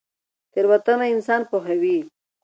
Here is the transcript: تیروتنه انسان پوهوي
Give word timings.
تیروتنه 0.51 1.05
انسان 1.13 1.41
پوهوي 1.49 1.97